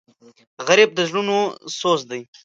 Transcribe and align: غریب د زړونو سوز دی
غریب 0.67 0.89
د 0.95 0.99
زړونو 1.09 1.37
سوز 1.79 2.01
دی 2.09 2.21